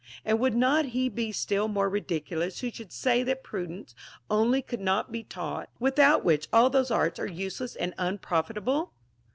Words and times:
And 0.25 0.39
would 0.39 0.55
not 0.55 0.85
he 0.85 1.09
be 1.09 1.31
still 1.31 1.67
more 1.67 1.87
ridiculous 1.87 2.61
who 2.61 2.71
should 2.71 2.91
say 2.91 3.21
that 3.21 3.43
prudence 3.43 3.93
only 4.31 4.63
could 4.63 4.79
not 4.79 5.11
be 5.11 5.23
taught, 5.23 5.69
without 5.77 6.25
Avhicli 6.25 6.47
all 6.51 6.71
those 6.71 6.89
arts 6.89 7.19
are 7.19 7.27
useless 7.27 7.75
and 7.75 7.93
unprofitable? 7.99 8.93